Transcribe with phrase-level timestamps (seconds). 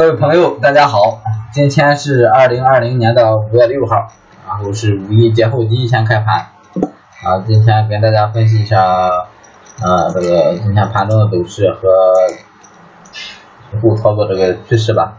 [0.00, 1.20] 各位朋友，大家好，
[1.52, 4.08] 今天是二零二零年的五月六号，
[4.48, 6.46] 然后是五一节后第一天开盘，
[7.22, 8.82] 啊，今天跟大家分析一下，
[9.82, 11.82] 呃，这个今天盘中的走势和
[13.82, 15.18] 后操作这个趋势吧。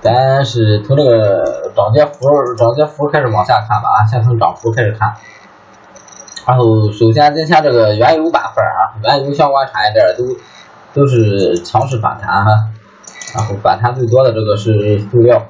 [0.00, 2.12] 咱是从这个涨跌幅
[2.56, 5.14] 涨跌幅开始往下看吧，啊，先从涨幅开始看。
[6.44, 10.24] 然后首先今天这个原油板块啊，原油相关产业链都
[10.92, 12.50] 都是强势反弹哈。
[13.32, 15.46] 然后反弹最多的这个是塑料，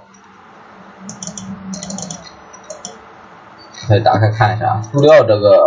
[3.88, 5.58] 可以打开看一下，塑料这个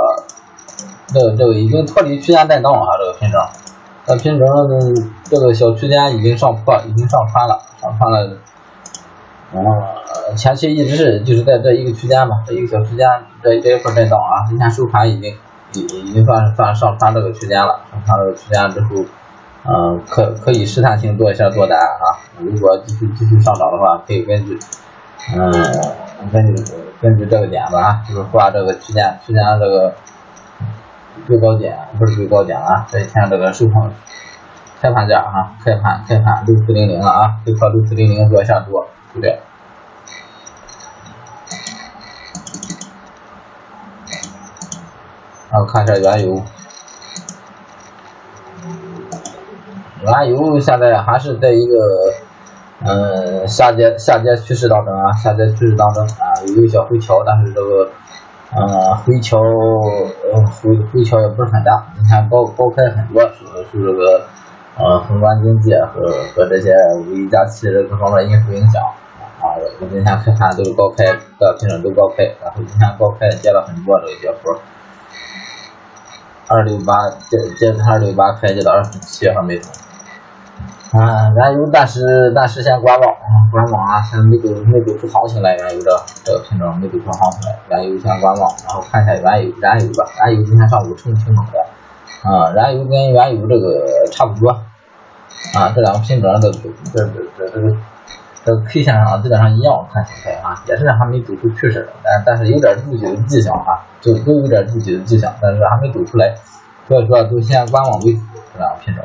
[1.07, 3.41] 这个这个已经脱离区间震荡了啊，这个品种，
[4.05, 4.48] 这品种
[5.23, 8.38] 这个小区间已经上破，已经上穿了，上穿了，
[9.54, 13.07] 嗯，前期一直是就是在这一个区间吧，这一个小区间
[13.41, 15.35] 这这一块震荡啊，今天收盘已经
[15.73, 19.04] 已已经算算上穿这个区间了，上穿这个区间之后。
[19.66, 24.60] 嗯，可可以试探性做一下多单啊，如果继续继续上涨的话，可以根据，
[25.37, 25.51] 嗯，
[26.34, 26.63] 根据
[27.01, 29.93] 根据这个点吧，就是画这个区间区间这个
[31.26, 33.90] 最高点不是最高点啊，这一天这个收盘
[34.82, 39.40] 开盘价啊，开盘开盘六四零零了啊，就靠六四零零做一下多，对不对？
[45.49, 46.43] 然后看一下原油。
[50.04, 51.77] 原油现在还是在一个
[52.85, 57.90] 嗯下跌下跌趋势当中啊，下跌趋势当中啊，有一个小回调，但是这个
[58.51, 59.40] 嗯回调
[60.62, 61.87] 回回调也不是很大。
[61.98, 64.25] 你看高高开很多，受受这个
[64.78, 66.01] 呃宏观经济和
[66.35, 66.75] 和这些
[67.07, 68.84] 五一假期这各方面因素影响
[69.40, 69.56] 啊。
[69.79, 71.06] 我今天开盘都是高开，
[71.40, 74.59] 各品种都高开，然后今天高开跌了很多这个跌幅，
[76.50, 79.72] 二六八接接二六八开接到二十七和没通。
[80.94, 85.90] 啊，燃油暂时暂时先观望啊，观望啊，现在没走没走出行情来，原油的
[86.24, 94.52] 这个品种没走出行情来，原油先观望，然后看一下原油燃油吧，燃油今天上午冲挺猛的，啊，燃油跟原油这个差不多，
[95.58, 97.76] 啊，这两个品种的这这这这个
[98.46, 106.36] 这个 K 线上基本上一样，看形态啊，也是还没走出趋势，但但是有点筑底的迹象啊，就都有点筑底的迹象，但是还没走出来，
[106.88, 108.22] 所以说都先观望为主，
[108.53, 109.03] 这两个品种。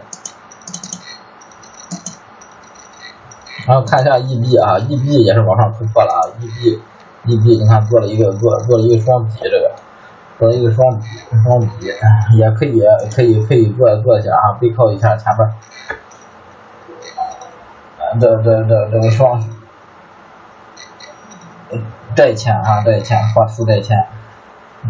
[3.68, 9.70] 然后看一下 EB 啊，EB 也是往上突破了啊，EB，EB 你看做了一个做做了一个双底，这个
[10.38, 11.06] 做了一个双底
[11.44, 11.92] 双底，
[12.38, 12.80] 也可以
[13.14, 15.50] 可以可以做做一下啊，背靠一下前边，
[18.18, 19.38] 这这这这个双，
[22.16, 24.02] 这一天啊这一天画出这一天，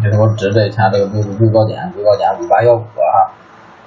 [0.01, 3.27] 就是我指这一天这个最高点最高点五八幺五啊，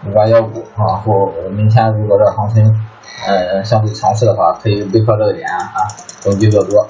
[0.07, 2.82] 五八幺五啊，后明天如果这行情。
[3.27, 5.89] 呃，相对强势的话，可以背靠这个点啊，
[6.21, 6.87] 中低做多。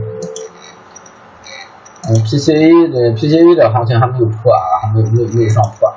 [2.08, 5.94] 嗯，PCA 的 PCA 的行情还没有破啊，还没有没有没有上破。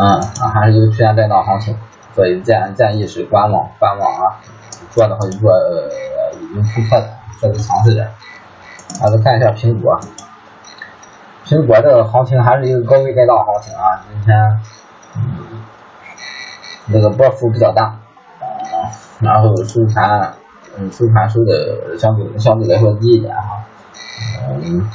[0.00, 1.76] 嗯啊，还是一个区间震荡行情，
[2.14, 4.40] 所以建建议是观望观望啊，
[4.92, 5.52] 做的话就做
[6.40, 7.06] 已经突破的
[7.38, 8.06] 稍微强势点。
[9.00, 10.00] 啊，再看一下苹果，
[11.44, 14.60] 苹果这个行情还是一个高位震荡行情啊，今天
[15.16, 15.62] 嗯，
[16.92, 17.94] 这个波幅比较大，
[19.20, 20.32] 然后收盘，
[20.76, 23.62] 嗯，收盘收的相对相对来说低一点哈，
[24.48, 24.88] 嗯，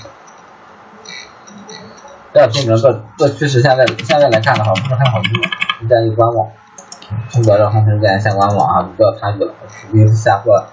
[2.36, 6.50] 这个品种做做趋势现在现在来看的话不是很好做，建议观望。
[7.32, 10.66] 苹果这行情建议先观望啊，不要参与了，除非是现货。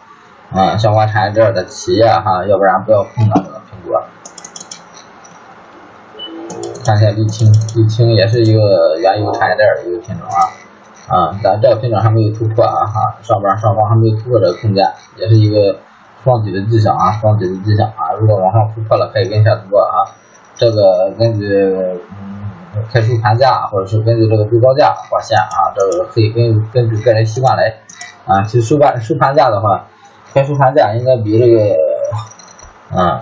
[0.50, 4.02] 啊，相关产业链的企业哈，要不然不要碰到这个苹果。
[6.84, 10.50] 看一下沥青，沥青也是一个原油产业链的一个品种啊，
[11.06, 14.84] 啊，但这个品种还没有突破啊哈，上边上方还没有突破这个空间，
[15.16, 15.78] 也是一个
[16.24, 20.10] 双底的迹象啊，双底的迹象啊，如果往上突破了，可以跟一下主播啊，
[20.62, 21.44] 这个根据
[22.74, 27.74] 嗯开收盘价或者是根据这个最高价划线啊，这个可以根根据个人习惯来
[28.24, 29.86] 啊，其实收盘收盘价的话。
[30.34, 31.60] 开收盘价应该比这个，
[32.88, 33.20] 啊，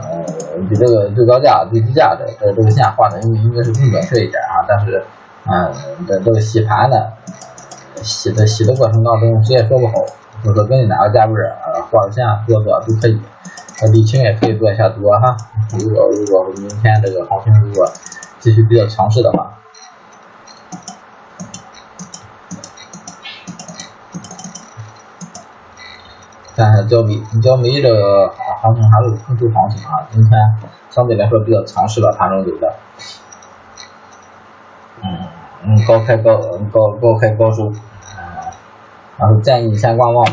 [0.69, 4.63] 比这个最高价、最低价的这个这个线画的应应该是更准确一点啊。
[4.69, 5.05] 但是，
[5.51, 5.73] 嗯，
[6.07, 6.97] 这这个洗盘呢，
[7.97, 9.95] 洗的洗的过程当中谁也说不好，
[10.45, 13.21] 就是说根据哪个价位啊画的线多多都可以。
[13.89, 15.37] 沥青也可以做一下多哈。
[15.79, 17.85] 如果如果明天这个行情如果
[18.39, 19.57] 继续比较强势的话。
[26.57, 28.29] 看一下焦煤，焦煤这个
[28.61, 30.39] 行情还是空头行情啊，今天
[30.91, 32.75] 相对来说比较强势的，盘中走的，
[35.03, 35.27] 嗯
[35.65, 36.37] 嗯，高开高
[36.71, 37.73] 高高开高收，
[39.17, 40.27] 然后建议先观望，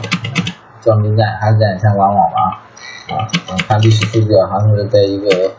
[0.82, 2.60] 焦煤建还是建议先观望吧，啊，
[3.09, 3.27] 啊
[3.68, 5.51] 看历史数据啊还是在一个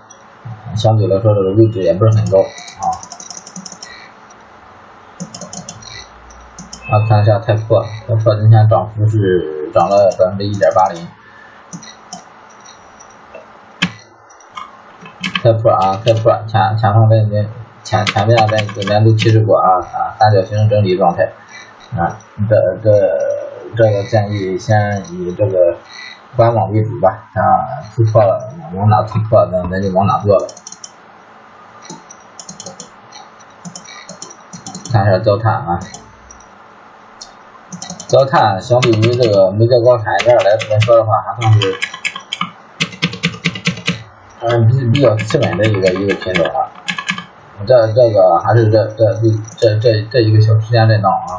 [0.77, 2.85] 相对来说这个位置也不是很高啊，
[6.91, 9.57] 啊，看一下太破，太破今天涨幅是。
[9.71, 11.07] 涨了百分之一点八零，
[15.43, 17.17] 太破啊，太破，前前方在
[17.85, 21.31] 前前面在这边都提示过啊啊，三角形整理状态
[21.95, 22.17] 啊，
[22.49, 22.91] 这这
[23.77, 25.77] 这个建议先以这个
[26.37, 27.41] 观望为主吧啊，
[27.95, 30.47] 突破了往哪突破，那咱就往哪做了。
[34.93, 35.81] 看一下焦炭啊。
[38.07, 41.79] 焦炭相对于这个煤焦高产业链来来说的话，还算是
[44.41, 46.71] 嗯比比较基本的一个一个品种啊。
[47.67, 49.13] 这这个还是这这
[49.59, 51.37] 这这这一个小区间震荡啊。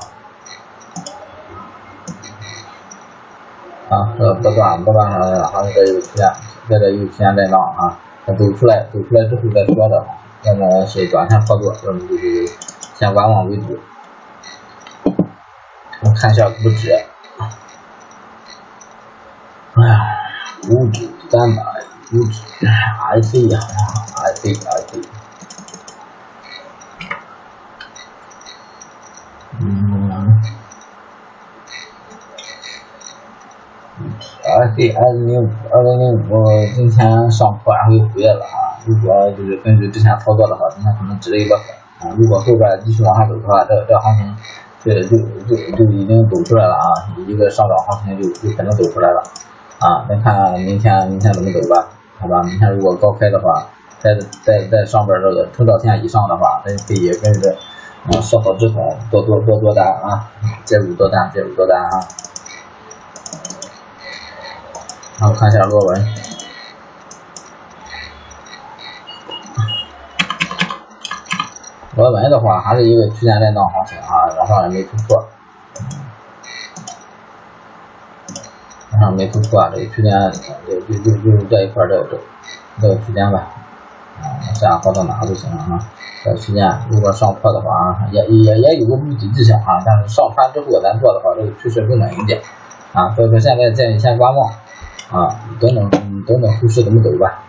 [3.89, 5.19] 啊，这个波段波段上
[5.51, 6.31] 还是这一个区间，
[6.69, 7.99] 在这一个区间震荡啊。
[8.37, 10.05] 走出来走出来之后再说的，
[10.43, 12.47] 要么是短线操作，要么就是
[12.93, 13.79] 先观望为主。
[16.01, 16.93] 我看一下股指，
[19.73, 19.97] 哎呀，
[20.61, 21.63] 股指三百，
[22.11, 23.59] 股指 IC 呀
[24.15, 24.91] ，IC IC，
[29.59, 29.98] 嗯
[34.49, 36.43] 啊对二零零五，二零零五
[36.75, 41.65] 今天上破然后又回来了啊，如果就是根据之前操作的话，今天可能值了一个粉
[42.01, 44.35] 啊，如果后边继续往上走的话，这这行情。
[44.81, 46.87] 这就就就已经走出来了啊，
[47.27, 49.21] 一个上涨行情就就肯定走出来了
[49.77, 53.67] 啊，再看明天明天怎么走吧，好吧，明天如果高开的话，
[53.99, 57.51] 在在在上边这个成交线以上的话，咱可以跟着
[58.07, 58.79] 啊设好止损，
[59.11, 60.31] 多多多多单啊，
[60.63, 61.99] 介入多单介入多单啊，
[65.19, 66.07] 然后看一下螺纹。
[71.95, 75.27] 螺纹的话，还是一个区间震荡行情啊，往上也没突破，
[78.93, 80.31] 往上没突破，这个区间
[80.65, 82.17] 就就就就是这一块这个
[82.81, 83.49] 这个区间吧，
[84.21, 85.79] 啊，下滑到哪都行了啊，
[86.23, 87.67] 这个区间如果上破的话，
[88.13, 92.41] 也也也有个筑底迹象啊，但是上穿之后咱做的话，这个趋势更稳一点。
[92.93, 94.53] 啊，所以说现在建议先观望
[95.11, 95.89] 啊，等等
[96.25, 97.43] 等等后市怎么走吧，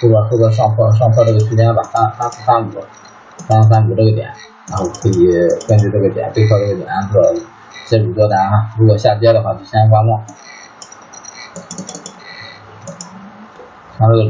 [0.00, 2.70] 后边后边上破上破这个区间吧，三三四三五。
[3.48, 4.28] 三三五这个点，
[4.68, 5.26] 然后可以
[5.66, 7.20] 根据这个点对靠这个点做
[7.86, 8.68] 介入多单啊。
[8.78, 10.22] 如果下跌的话，就先观望。
[13.96, 14.24] 它这个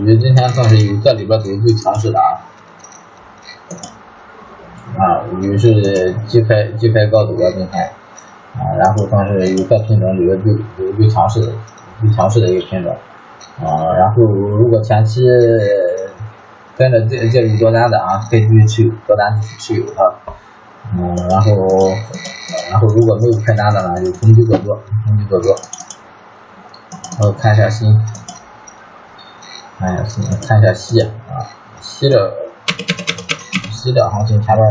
[0.00, 2.38] 鱼今天算是有这里边走最强势的啊，
[4.96, 7.82] 啊，鱼是低开低开高走的今天
[8.54, 11.52] 啊，然后算是有这品种里边最最强势的
[12.14, 12.92] 强势的一个品种
[13.62, 15.22] 啊，然后如果前期。
[16.78, 20.12] 跟着介介入多单的啊，可以继续持有多单继续持有啊，
[20.92, 21.52] 嗯，然后
[22.70, 24.76] 然后如果没有开单的呢，就逢低做多，
[25.06, 25.56] 逢低做多。
[27.18, 27.88] 然后看一下新，
[29.78, 31.48] 看一下新，看一下锡啊，
[31.80, 32.30] 西的
[33.70, 34.62] 西的行情前面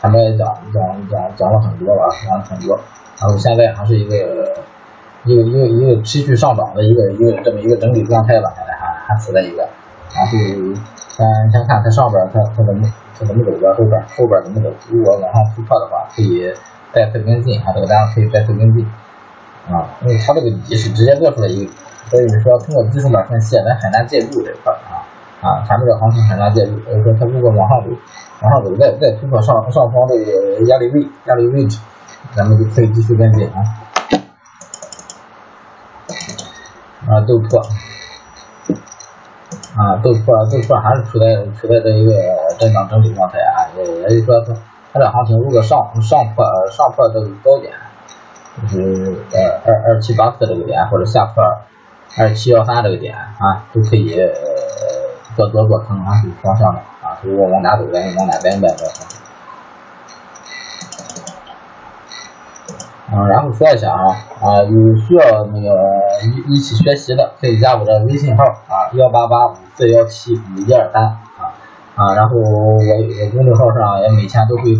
[0.00, 2.74] 前面也讲讲讲讲了很多了，讲了很多，
[3.20, 4.16] 然后现在还是一个
[5.24, 9.66] 一个一个一个持续上涨的一个一个这么一个整理状态吧，现在还还处在一个，
[10.14, 10.30] 然后
[11.08, 12.86] 先先看它上边它它怎么
[13.18, 16.52] 它怎么走的，后边后边怎么走，如果往上突破的话，可以
[16.92, 18.86] 再次跟进，啊这个单子可以再次跟进。
[19.64, 21.72] 啊，因为它这个底是直接做出来一个，
[22.10, 25.00] 所以说通过技术面分析，咱很难介入这块啊
[25.40, 26.78] 啊，前面这行情很难介入。
[26.84, 27.88] 所以说它如果往上走，
[28.42, 31.80] 往上走再再突破上上方这个压力位压力位置，
[32.36, 33.64] 咱们就可以继续跟进啊。
[37.06, 37.60] 啊，豆粕，
[39.76, 42.12] 啊豆粕豆粕还是处在处在这一个
[42.58, 44.54] 震荡整理状态啊，也也就是说它
[44.92, 47.72] 它这行情如果上上破上破这个高点。
[48.62, 51.42] 就是呃二二七八四这个点，或者下破
[52.16, 54.14] 二七幺三这个点啊，都可以
[55.34, 58.84] 做多做空啊，有方向的啊，如果往哪走，咱就往哪边买的。
[63.14, 64.02] 啊，然后说一下啊
[64.40, 65.68] 啊，有需要那个
[66.24, 71.54] 一一起学习的，可以加我的微信号啊，幺八八五四幺七五一二三啊
[71.94, 74.78] 啊，然后我我公众号上也每天都会。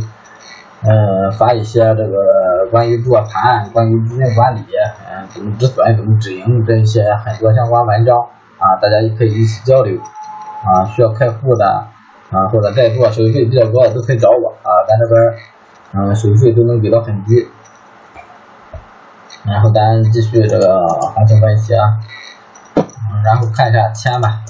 [0.86, 4.60] 嗯，发一些这个关于做盘、关于资金管理，
[5.08, 8.14] 嗯，怎么止损、怎么止盈这一些很多相关文章
[8.58, 10.84] 啊，大家也可以一起交流啊。
[10.84, 11.64] 需要开户的
[12.30, 15.34] 啊，或者在做手续费比较高的都可以找我啊，咱这边
[15.94, 17.48] 嗯手续费都能给到很低。
[19.46, 22.00] 然后咱继续这个行情分析啊，
[23.24, 24.40] 然后看一下铅吧。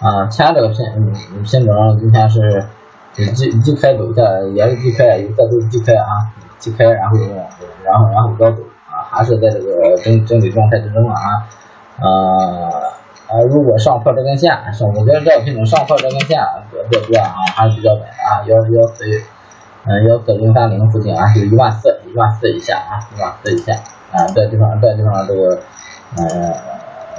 [0.00, 0.76] 啊，前这个品
[1.44, 2.66] 品种今天是
[3.14, 3.26] 低
[3.62, 4.22] 低开走下，
[4.54, 7.16] 也是低开，有的都是低开啊，低开然后
[7.84, 11.14] 然后然后高走啊，还是在这个整整理状态之中啊
[12.00, 12.06] 啊
[13.28, 13.38] 啊！
[13.50, 19.04] 如果上破这根线，上我觉得这个品种上破这根线做多啊还是比较稳啊，幺幺四
[19.90, 23.74] 嗯幺四零三零附近啊，就一万四一万四以下啊，一万四以下
[24.12, 25.60] 啊，这地方这地方这个
[26.16, 26.22] 呃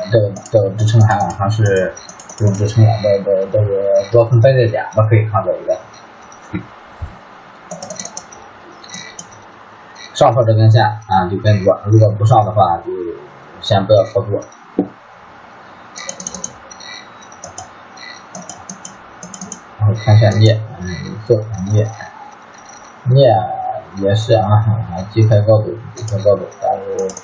[0.09, 1.93] 这个这个支撑还往上是。
[2.39, 5.77] 用支撑的的这个多空分界点，我可以看到一个
[10.15, 12.85] 上破这根线啊，就跟多；如果不上的话，就
[13.61, 14.41] 先不要操作。
[19.77, 20.87] 然后看一下镍，嗯，
[21.27, 21.35] 色
[21.71, 21.87] 镍，
[23.13, 24.43] 镍也是啊，
[25.13, 27.15] 低开高走，低开高走，但是。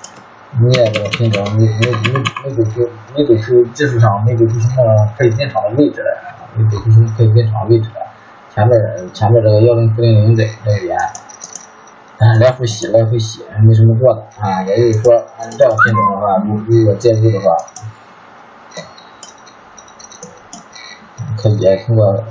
[0.62, 2.14] 镍这个品种没没没
[2.46, 8.02] 没走出没走出技术上没走出什么可以进场的位置来，没走出什么可以进场的位置来。
[8.50, 8.72] 前面
[9.14, 10.98] 前面这个幺零四零零这这个点，
[12.18, 14.64] 嗯，来回洗来回洗，没什么做的啊。
[14.64, 17.46] 也就是说，按这个品种的话，如如果介入的话，
[21.36, 22.24] 可以通过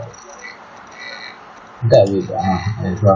[1.90, 2.40] 带位置啊，
[2.82, 3.14] 也就是说。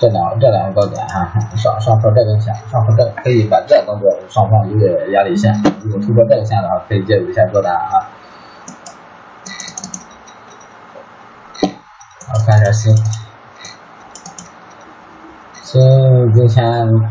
[0.00, 5.52] 这两这两个高点哈，上上破这根线，上破这可以把这当做上方一个压力线，
[5.82, 8.08] 如果突破这个线的话，可以介入一下做单啊。
[12.28, 12.96] 好，看一下新，
[15.62, 16.64] 新今天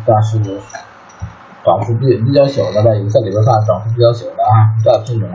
[0.03, 5.29] 算是涨幅比比较小的吧，有色里边算涨幅比较小的啊，这品种，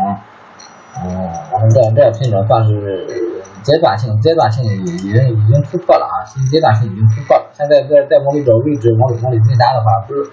[1.05, 1.15] 嗯，
[1.53, 3.33] 然后这这品种算是。
[3.65, 6.21] 阶段性，阶段性已已经已经突破了啊！
[6.27, 7.44] 新阶段性已经突破了。
[7.57, 10.29] 现在在在往里找位置，往里往里进单的话，不是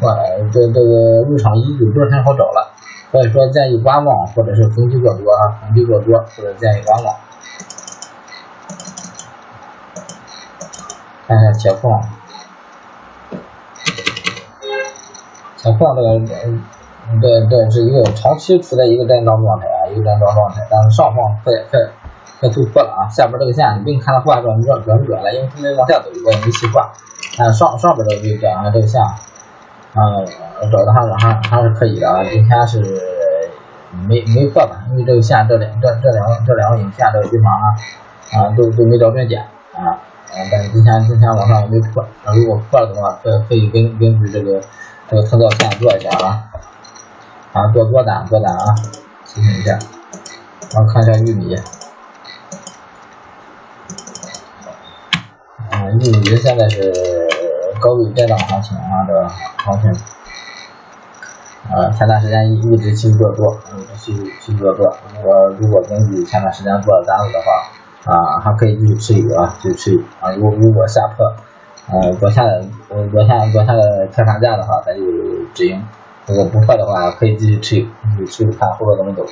[0.00, 0.08] 我
[0.50, 2.72] 这这个入场依据不是很好找了，
[3.10, 7.14] 所以说建议观望，或者是逢低做多啊，逢低做多，或者建议观望。
[11.26, 12.02] 看一下铁矿，
[15.58, 16.18] 铁矿这个
[17.20, 22.01] 这这是一个长期处在一个震荡状态啊，一个震荡状态，但是上方快快。
[22.42, 23.08] 要突破了啊！
[23.08, 26.92] 下边这个线你不用看它画转转转不转了，因为它没往下走，我也没细画。
[27.38, 30.02] 啊，上上边这个位置啊，这个线，啊，
[30.70, 32.24] 找的还是还还是可以的啊。
[32.24, 32.82] 今天是
[34.08, 34.82] 没没破吧？
[34.90, 37.66] 因为这个线这两这这两这两个影线这个地方啊
[38.34, 39.40] 啊都都没找准点
[39.72, 39.94] 啊。
[39.94, 44.60] 啊但是今天今天往上没破，啊，如果破了的话，可可以根根据这个
[45.08, 46.42] 这个成交线做一下啊
[47.52, 48.74] 啊做多单多单啊，
[49.26, 49.78] 提醒一下。
[50.74, 51.54] 然后看一下玉米。
[55.92, 56.80] 玉米现在是
[57.78, 59.28] 高位震荡行情啊，这
[59.62, 59.90] 行情，
[61.70, 64.86] 呃，前段时间一一直持续做多，一直持续持续做多。
[65.14, 67.52] 如果如果根据前段时间做的单子的话，
[68.10, 70.32] 啊，还可以继续持有啊，继续持有啊。
[70.32, 71.26] 如果如果下破，
[71.90, 72.42] 呃，做下
[72.88, 75.02] 落下落下个开盘价的话，咱就
[75.52, 75.78] 止盈；
[76.26, 79.26] 如果不破的话，可以继续持有，继续持有看后边怎么走。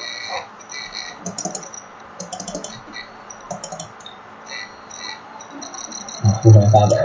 [6.43, 6.97] 沪深三百，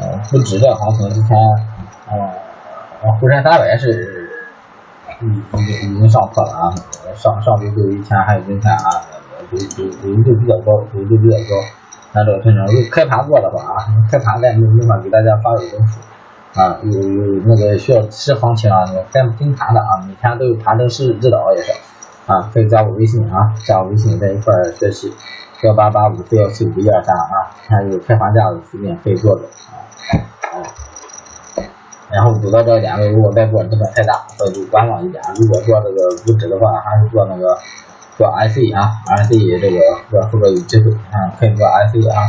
[0.00, 1.36] 嗯，不止这行情，之前，
[2.10, 2.14] 嗯，
[3.20, 4.30] 沪深三百是，
[5.20, 6.74] 已已经已经上破了啊，
[7.14, 9.02] 上上周就一天，还有今天啊，
[9.50, 11.60] 都都都都比较高，都都比较高。
[12.12, 15.98] 那这个品种，如果开盘过的话啊，开盘咱没没法给大家发个东西
[16.54, 21.72] 啊，有有那个需要吃行情啊，那个跟跟盘的啊，每天都有盘中实时指导也是
[22.26, 25.12] 啊，可以加我微信啊，加我微信在一块学习。
[25.62, 29.42] 幺八八五四幺七五一二三啊，看有开盘价的附近可以做的
[30.50, 30.58] 啊，
[32.10, 35.22] 然后走到这个点位，如果再做成本太大，那就观望一点。
[35.38, 37.46] 如果做这个不止的话，还是做那个
[38.18, 42.26] 做 IC 啊，IC 这个后边有机会啊，可以做 IC 啊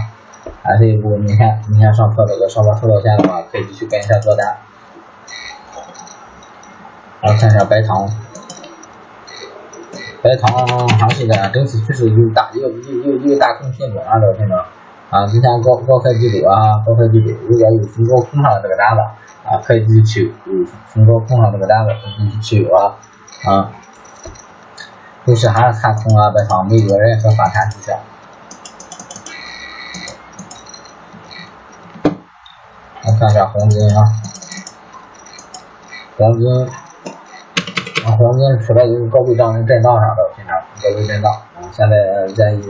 [0.77, 4.45] ，IC 如果明天明天上破这个上方收到线的话，可以继续跟一下做单。
[7.21, 8.07] 然后看一下白糖。
[10.23, 10.49] 白糖
[10.97, 14.57] 行情的整体趋势就是大，一个一一一个大空品种啊，这个品种
[15.09, 19.01] 啊，今天高高开低走啊，高开低走，如果有逢高空上的这个单子
[19.43, 22.95] 啊，可以继续持有；有逢高空上这个单子，可以继续持有啊
[23.43, 23.69] 啊。
[25.25, 27.99] 后市还是看空啊，白糖没有任何反弹迹象。
[33.03, 33.99] 来看一下黄金啊，
[36.17, 36.82] 黄金。
[38.05, 42.65] 黄金处在一个高位上的震荡上的品种，高位震荡，啊，现在建议，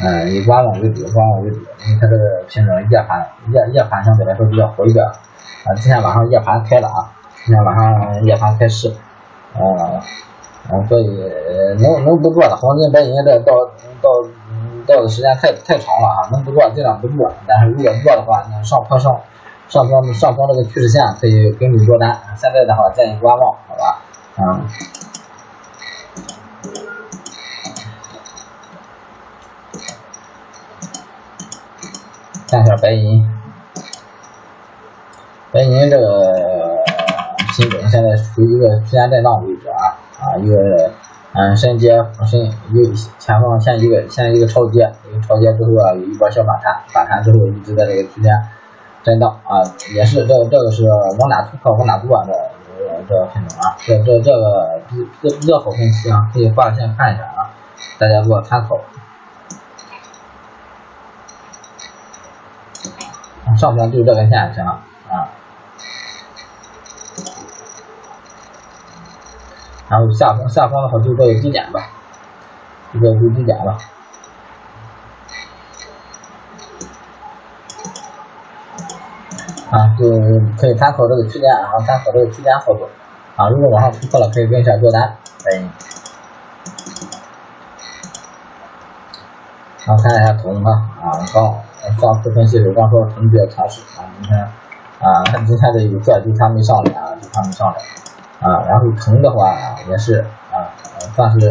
[0.00, 7.10] 嗯，以观望为主，观望为主，因为它这个品种夜盘，夜夜盘相对来说比较活跃，啊，今天晚上夜盘开了啊，
[7.44, 8.88] 今天晚上夜盘开市，
[9.54, 9.58] 啊，
[10.70, 11.06] 嗯，所以
[11.82, 13.52] 能能不做的黄金白银这到
[14.00, 14.08] 到
[14.86, 19.20] 到的时间太太长了啊，能不做尽量不做，但是如果做的话，那上坡上
[19.66, 23.98] 上方上方这个趋势线可以跟着做单，现在的话建议观望，好吧？
[24.36, 24.66] 啊，
[32.48, 33.24] 看一下白银，
[35.52, 36.82] 白银这个
[37.56, 40.56] 品种现在处于一个区间震荡位置啊啊，一个
[41.32, 48.32] 嗯深接深一个前方现一个现一个超跌，一个超跌之后啊有一波小反弹，反弹之后一直在这个区间
[49.04, 49.62] 震荡啊，
[49.94, 50.82] 也是这个这个是
[51.20, 52.32] 往哪突破往哪做的。
[52.32, 52.53] 这
[53.12, 57.50] 个品种啊，这这这个比比比较好分析啊，可以挂线看一下啊，
[57.98, 58.80] 大家做参考。
[63.56, 64.72] 上方就这个线就行了
[65.08, 65.28] 啊，
[69.88, 71.88] 然后下方下方的话就这个低点吧，
[72.92, 73.78] 就这个就低点了。
[79.74, 80.06] 啊，就
[80.56, 82.88] 可以参考这个区间，啊参考这个区间操作。
[83.34, 85.02] 啊，如果往上突破了，可以跟一下做单。
[85.02, 85.68] 哎，
[89.84, 90.70] 然后看一下铜啊，
[91.02, 91.42] 啊，刚
[91.98, 94.38] 上次分析时候刚说铜比较强势啊，今天
[95.00, 97.74] 啊，今天这有做，就它没上来啊，就它没上来
[98.48, 98.62] 啊。
[98.68, 99.56] 然后铜的话
[99.88, 100.70] 也是啊，
[101.16, 101.50] 算是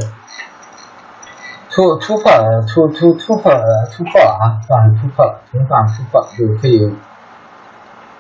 [1.70, 2.32] 突突破
[2.74, 3.52] 突突突破
[3.92, 6.96] 突破了啊，算是突破了，铜算突破就可以。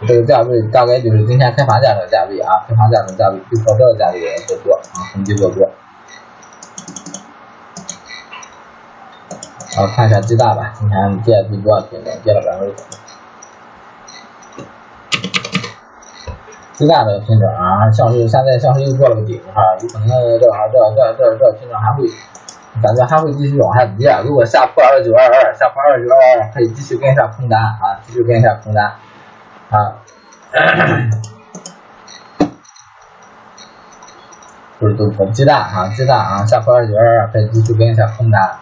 [0.08, 5.70] 这个价位大概就是今天开盘价的价位啊，开盘价的价位，就到这个价位做多啊，逢低做多。
[9.76, 12.76] 然后看一下鸡蛋吧，今天跌最多，跌跌了百分之五。
[16.74, 22.04] 鸡蛋这个品种啊，像是现在像是又做了个顶哈，有可能这个这这这这品种还会，
[22.82, 24.14] 感觉还会继续往下跌。
[24.26, 28.92] 如果下破二九二二，下破二九二二，可以继续跟一下空单啊，继续跟一下空单。
[29.74, 29.98] 啊，
[34.78, 38.60] 不是都说鸡蛋啊，鸡蛋啊，下破二九二二，可以继续跟一下空单。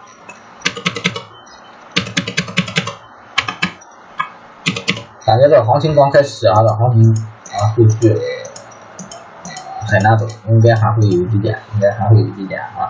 [5.26, 7.14] 感觉这个行情刚开始啊，这行情
[7.52, 8.18] 啊，后续
[9.86, 12.88] 很难走，应该还会有低点，应该还会有低点啊。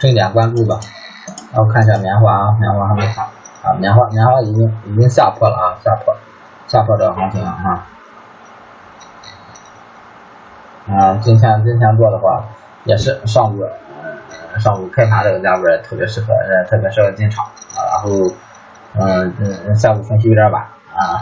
[0.00, 0.80] 重点关注吧，
[1.52, 3.24] 然后看一下棉花啊，棉花还没看。
[3.66, 6.14] 啊，棉花棉花已经已经下破了啊，下破
[6.68, 7.82] 下破这个行情了啊。
[10.86, 12.46] 啊，今天今天做的话
[12.84, 13.58] 也是上午
[14.60, 18.08] 上午开盘这个价位特别适合呃特别适合进场啊，然后
[18.94, 20.62] 嗯嗯下午分析有点晚
[20.94, 21.18] 啊，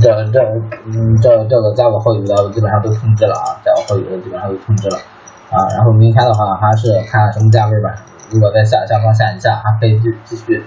[0.00, 0.38] 这这
[0.86, 4.96] 嗯这这个加我好友的基本上都通知了啊，加我好友的基本上都通知了
[5.50, 7.98] 啊，然后明天的话还是看什么价位吧，
[8.30, 10.64] 如果在下下方线以下还可以继继续。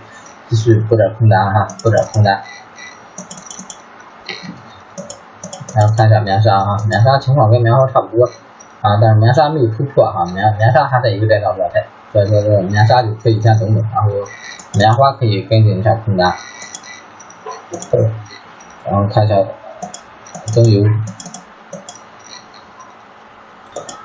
[0.51, 2.43] 继续布点空单哈，布点空单。
[5.73, 8.25] 然后看一下棉纱啊，棉纱情况跟棉花差不多
[8.81, 14.09] 啊，但是棉纱没有突破哈，棉棉纱还在一个震荡状态，所以说这个棉纱就可以先等等，然后
[14.73, 16.35] 棉花可以跟进一下空单。
[18.83, 19.35] 然后看一下
[20.47, 20.83] 中油，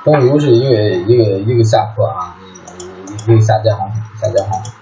[0.04, 0.74] 中油是一个
[1.08, 2.36] 一个一个下坡啊，
[3.26, 4.72] 一个下跌行情，下跌行情，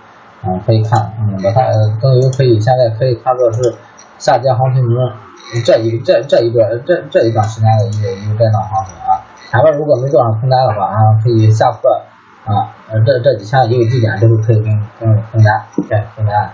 [0.46, 3.74] 嗯，可以看，嗯，把它中油可以现在可以看作是
[4.18, 4.96] 下跌行情中
[5.64, 11.90] 这一这这一段这这一段时间的一个一个震荡行情啊，前面如果没做上空单的话啊，可以下破
[12.44, 12.68] 啊，
[13.06, 14.66] 这这几天一个低点之后可以跟
[15.00, 16.52] 跟空单，对空单啊。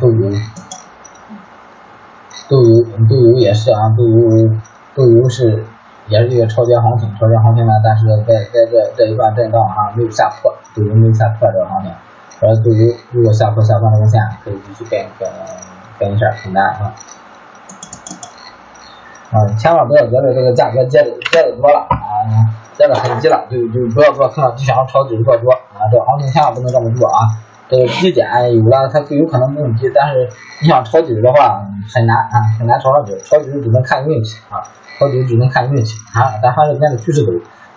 [0.00, 0.30] 豆油，
[2.48, 4.18] 豆油，豆油也是啊，豆油，
[4.94, 5.64] 豆油是
[6.08, 11.92] 也是一个超跌行情，超跌行情呢，但是在在这这一段震荡哈，没有下破，豆油没有下破这个行情，
[12.42, 15.28] 而对于如果下破下方这个线，可以继续跟跟
[15.98, 16.94] 跟一下空单啊，
[19.32, 21.96] 啊，千万不要觉得这个价格跌的跌的多了啊，
[22.76, 27.26] 跌的很急了，就就不要做空，就想要抄底做多啊，这个行情千万不能这么做啊。
[27.68, 28.24] 这个低点
[28.54, 30.28] 有了，它有可能没问题，但是
[30.62, 31.60] 你想抄底的话
[31.92, 33.12] 很难啊，很难抄上去。
[33.24, 34.62] 抄底只能看运气啊，
[34.98, 36.38] 抄底只能看运气啊。
[36.40, 37.32] 咱还是跟着趋势走，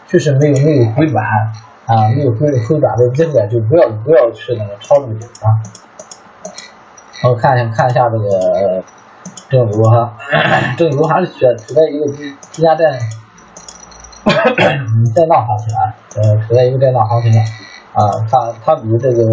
[0.07, 1.25] 趋势没有没有回转
[1.87, 5.57] 啊，没有回回转的机会，就不要不要去那个抄这个底啊。
[7.23, 8.83] 我看一下看一下这个
[9.49, 10.13] 正油哈，
[10.77, 12.93] 正油还是处处在一个低低价震
[15.15, 15.81] 震荡行情啊，
[16.15, 17.33] 呃，处在一个震荡行情
[17.93, 19.23] 啊，它它比这个。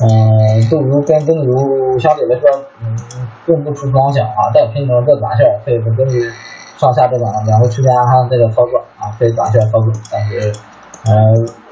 [0.00, 2.50] 嗯，豆油跟灯油相对来说，
[2.82, 2.96] 嗯，
[3.46, 4.50] 并不出方向啊。
[4.52, 6.20] 带品种这短线可以根据
[6.76, 9.92] 上下这两两个区间哈在这操作啊，可以短线操作。
[10.10, 10.52] 但是，
[11.06, 11.14] 呃，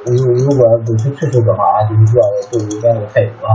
[0.07, 3.51] 如如果走出趋势的话啊，就是做豆油跟这个菜油啊。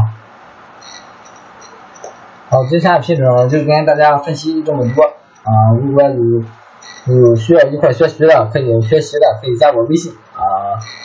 [2.49, 5.51] 好，接下来品种就跟大家分析这么多啊。
[5.81, 10.11] 如果有有需要一块学习的，可以学习的，可以加我微信，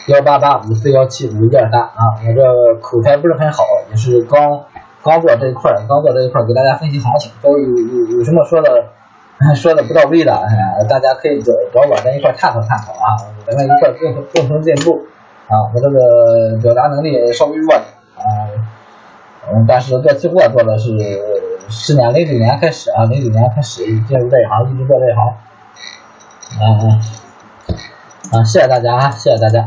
[0.07, 2.17] 幺八八五四幺七五一二三啊。
[2.27, 4.61] 我这口才不是很好，也是刚
[5.03, 7.33] 刚做这一块，刚做这一块，给大家分析行情。
[7.41, 8.71] 所以有有有什么说的
[9.57, 10.33] 说的不到位的，
[10.89, 15.01] 大家可以找找我咱一块探讨探讨啊，咱们一块共同共同进步
[15.49, 15.59] 啊。
[15.75, 17.83] 我这个表达能力稍微弱点
[18.17, 18.23] 啊，
[19.51, 20.91] 嗯，但是做期货做的是
[21.69, 25.35] 十年零九年开始啊，零九年开始进入这一行，一直做这一行。
[26.61, 27.01] 嗯嗯，
[28.31, 29.67] 啊，谢谢大家啊，谢谢大家。